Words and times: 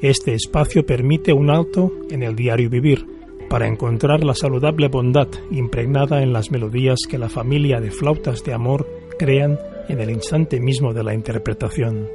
Este 0.00 0.32
espacio 0.32 0.86
permite 0.86 1.34
un 1.34 1.50
alto 1.50 1.92
en 2.08 2.22
el 2.22 2.34
diario 2.36 2.70
vivir, 2.70 3.04
para 3.50 3.66
encontrar 3.66 4.22
la 4.22 4.34
saludable 4.34 4.86
bondad 4.86 5.26
impregnada 5.50 6.22
en 6.22 6.32
las 6.32 6.52
melodías 6.52 7.00
que 7.10 7.18
la 7.18 7.28
familia 7.28 7.80
de 7.80 7.90
flautas 7.90 8.44
de 8.44 8.54
amor 8.54 8.86
crean 9.18 9.58
en 9.88 10.00
el 10.00 10.08
instante 10.10 10.60
mismo 10.60 10.94
de 10.94 11.02
la 11.02 11.14
interpretación. 11.14 12.06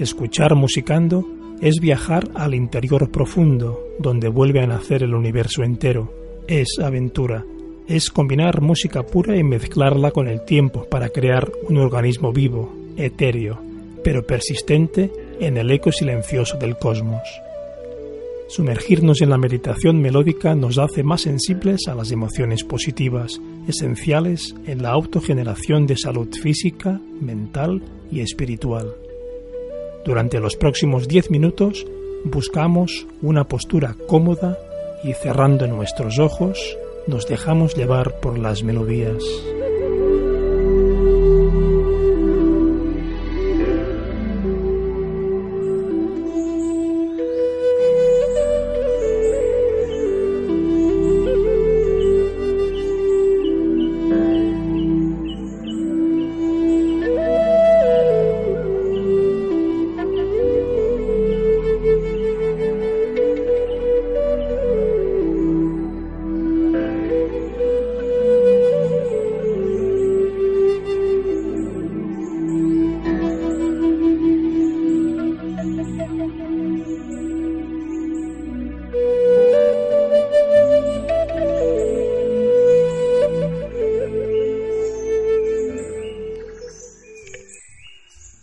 Escuchar 0.00 0.56
musicando 0.56 1.24
es 1.60 1.78
viajar 1.78 2.28
al 2.34 2.52
interior 2.52 3.12
profundo, 3.12 3.78
donde 4.00 4.26
vuelve 4.26 4.60
a 4.60 4.66
nacer 4.66 5.04
el 5.04 5.14
universo 5.14 5.62
entero. 5.62 6.12
Es 6.48 6.80
aventura. 6.82 7.44
Es 7.86 8.10
combinar 8.10 8.60
música 8.60 9.04
pura 9.04 9.36
y 9.36 9.44
mezclarla 9.44 10.10
con 10.10 10.26
el 10.26 10.44
tiempo 10.44 10.84
para 10.90 11.10
crear 11.10 11.48
un 11.68 11.76
organismo 11.76 12.32
vivo, 12.32 12.74
etéreo, 12.96 13.60
pero 14.02 14.26
persistente 14.26 15.12
en 15.38 15.58
el 15.58 15.70
eco 15.70 15.92
silencioso 15.92 16.58
del 16.58 16.76
cosmos. 16.76 17.22
Sumergirnos 18.48 19.22
en 19.22 19.30
la 19.30 19.38
meditación 19.38 20.00
melódica 20.00 20.54
nos 20.54 20.78
hace 20.78 21.02
más 21.02 21.22
sensibles 21.22 21.88
a 21.88 21.94
las 21.94 22.10
emociones 22.10 22.64
positivas, 22.64 23.40
esenciales 23.66 24.54
en 24.66 24.82
la 24.82 24.90
autogeneración 24.90 25.86
de 25.86 25.96
salud 25.96 26.28
física, 26.42 27.00
mental 27.20 27.82
y 28.10 28.20
espiritual. 28.20 28.94
Durante 30.04 30.40
los 30.40 30.56
próximos 30.56 31.08
10 31.08 31.30
minutos 31.30 31.86
buscamos 32.24 33.06
una 33.22 33.44
postura 33.44 33.96
cómoda 34.06 34.58
y 35.04 35.12
cerrando 35.14 35.66
nuestros 35.66 36.18
ojos 36.18 36.76
nos 37.06 37.26
dejamos 37.26 37.74
llevar 37.74 38.20
por 38.20 38.38
las 38.38 38.62
melodías. 38.62 39.24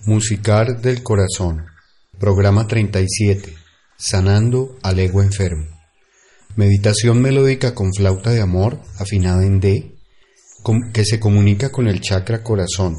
Musicar 0.09 0.81
del 0.81 1.03
Corazón, 1.03 1.68
programa 2.18 2.66
37, 2.66 3.53
Sanando 3.96 4.75
al 4.81 4.97
Ego 4.97 5.22
Enfermo. 5.22 5.68
Meditación 6.56 7.22
melódica 7.22 7.75
con 7.75 7.94
flauta 7.94 8.31
de 8.31 8.42
amor, 8.42 8.81
afinada 8.98 9.46
en 9.46 9.59
D, 9.59 10.00
que 10.96 11.06
se 11.06 11.19
comunica 11.19 11.72
con 11.72 11.88
el 11.88 12.02
chakra 12.02 12.42
corazón, 12.42 12.96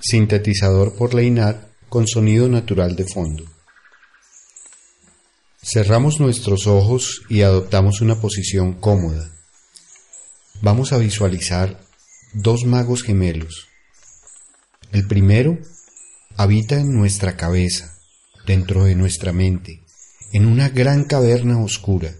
sintetizador 0.00 0.96
por 0.96 1.12
Leinat 1.12 1.62
con 1.90 2.08
sonido 2.08 2.48
natural 2.48 2.96
de 2.96 3.04
fondo. 3.04 3.44
Cerramos 5.62 6.20
nuestros 6.20 6.66
ojos 6.66 7.20
y 7.28 7.42
adoptamos 7.42 8.00
una 8.00 8.18
posición 8.18 8.80
cómoda. 8.80 9.30
Vamos 10.62 10.94
a 10.94 10.96
visualizar 10.96 11.78
dos 12.32 12.64
magos 12.64 13.02
gemelos. 13.02 13.68
El 14.90 15.06
primero 15.06 15.58
habita 16.40 16.80
en 16.80 16.96
nuestra 16.96 17.36
cabeza, 17.36 17.98
dentro 18.46 18.84
de 18.84 18.94
nuestra 18.94 19.30
mente, 19.30 19.82
en 20.32 20.46
una 20.46 20.70
gran 20.70 21.04
caverna 21.04 21.62
oscura. 21.62 22.14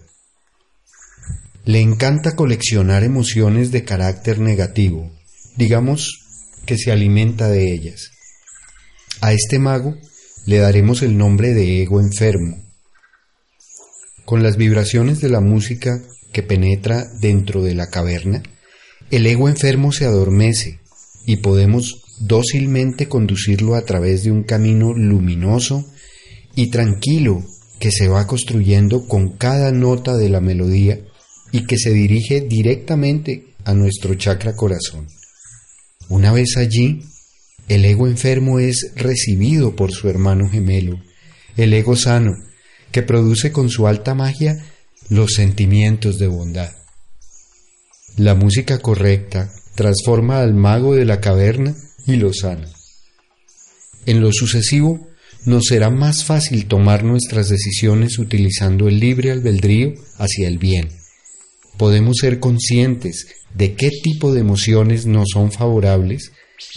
Le 1.65 1.79
encanta 1.79 2.35
coleccionar 2.35 3.03
emociones 3.03 3.71
de 3.71 3.83
carácter 3.83 4.37
negativo, 4.37 5.11
digamos 5.57 6.19
que 6.67 6.77
se 6.77 6.91
alimenta 6.91 7.49
de 7.49 7.73
ellas. 7.73 8.11
A 9.21 9.33
este 9.33 9.57
mago 9.57 9.97
le 10.45 10.59
daremos 10.59 11.01
el 11.01 11.17
nombre 11.17 11.55
de 11.55 11.81
ego 11.81 11.99
enfermo. 11.99 12.63
Con 14.23 14.43
las 14.43 14.55
vibraciones 14.55 15.19
de 15.19 15.29
la 15.29 15.41
música 15.41 15.99
que 16.31 16.43
penetra 16.43 17.05
dentro 17.19 17.63
de 17.63 17.73
la 17.73 17.89
caverna, 17.89 18.43
el 19.09 19.25
ego 19.25 19.49
enfermo 19.49 19.91
se 19.91 20.05
adormece 20.05 20.79
y 21.25 21.37
podemos 21.37 22.00
dócilmente 22.21 23.07
conducirlo 23.07 23.75
a 23.75 23.83
través 23.83 24.23
de 24.23 24.31
un 24.31 24.43
camino 24.43 24.93
luminoso 24.93 25.85
y 26.55 26.67
tranquilo 26.67 27.43
que 27.79 27.91
se 27.91 28.07
va 28.07 28.27
construyendo 28.27 29.07
con 29.07 29.37
cada 29.37 29.71
nota 29.71 30.15
de 30.15 30.29
la 30.29 30.39
melodía 30.39 30.99
y 31.51 31.65
que 31.65 31.77
se 31.77 31.91
dirige 31.91 32.41
directamente 32.41 33.55
a 33.65 33.73
nuestro 33.73 34.13
chakra 34.15 34.55
corazón. 34.55 35.07
Una 36.09 36.31
vez 36.31 36.57
allí, 36.57 37.01
el 37.67 37.85
ego 37.85 38.07
enfermo 38.07 38.59
es 38.59 38.91
recibido 38.95 39.75
por 39.75 39.91
su 39.91 40.09
hermano 40.09 40.49
gemelo, 40.49 40.99
el 41.57 41.73
ego 41.73 41.95
sano, 41.95 42.33
que 42.91 43.01
produce 43.01 43.51
con 43.51 43.69
su 43.69 43.87
alta 43.87 44.13
magia 44.13 44.63
los 45.09 45.33
sentimientos 45.33 46.19
de 46.19 46.27
bondad. 46.27 46.71
La 48.17 48.35
música 48.35 48.79
correcta 48.79 49.49
transforma 49.75 50.41
al 50.41 50.53
mago 50.53 50.95
de 50.95 51.05
la 51.05 51.21
caverna 51.21 51.75
y 52.07 52.15
lo 52.15 52.33
sana. 52.33 52.67
En 54.05 54.21
lo 54.21 54.31
sucesivo, 54.31 55.07
nos 55.45 55.65
será 55.65 55.89
más 55.89 56.23
fácil 56.23 56.67
tomar 56.67 57.03
nuestras 57.03 57.49
decisiones 57.49 58.19
utilizando 58.19 58.87
el 58.87 58.99
libre 58.99 59.31
albedrío 59.31 59.93
hacia 60.17 60.47
el 60.47 60.57
bien. 60.57 60.89
Podemos 61.77 62.17
ser 62.17 62.39
conscientes 62.39 63.27
de 63.55 63.73
qué 63.73 63.89
tipo 64.03 64.33
de 64.33 64.41
emociones 64.41 65.05
nos 65.05 65.29
son 65.33 65.51
favorables 65.51 66.31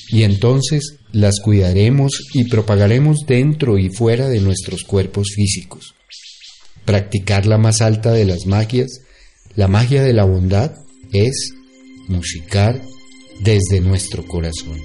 y 0.08 0.22
entonces 0.22 0.96
las 1.12 1.40
cuidaremos 1.40 2.28
y 2.32 2.44
propagaremos 2.44 3.18
dentro 3.26 3.78
y 3.78 3.90
fuera 3.90 4.28
de 4.28 4.40
nuestros 4.40 4.82
cuerpos 4.84 5.28
físicos. 5.34 5.94
Practicar 6.84 7.46
la 7.46 7.58
más 7.58 7.80
alta 7.82 8.12
de 8.12 8.24
las 8.24 8.46
magias, 8.46 9.00
la 9.56 9.68
magia 9.68 10.02
de 10.02 10.12
la 10.12 10.24
bondad, 10.24 10.72
es 11.12 11.52
musicar 12.08 12.82
desde 13.40 13.80
nuestro 13.80 14.26
corazón. 14.26 14.80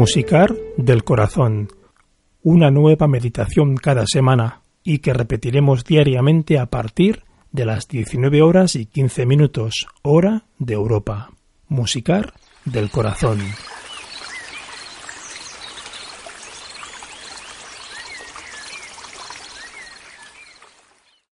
Musicar 0.00 0.56
del 0.78 1.04
Corazón, 1.04 1.68
una 2.42 2.70
nueva 2.70 3.06
meditación 3.06 3.76
cada 3.76 4.06
semana 4.06 4.62
y 4.82 5.00
que 5.00 5.12
repetiremos 5.12 5.84
diariamente 5.84 6.58
a 6.58 6.64
partir 6.64 7.24
de 7.52 7.66
las 7.66 7.86
19 7.86 8.40
horas 8.40 8.76
y 8.76 8.86
15 8.86 9.26
minutos 9.26 9.86
hora 10.00 10.44
de 10.58 10.72
Europa. 10.72 11.32
Musicar 11.68 12.32
del 12.64 12.88
Corazón. 12.90 13.40